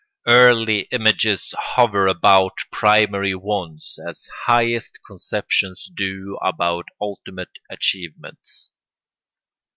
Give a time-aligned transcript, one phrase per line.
[0.25, 8.73] Early images hover about primary wants as highest conceptions do about ultimate achievements.